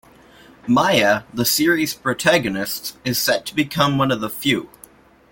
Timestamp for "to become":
3.45-3.99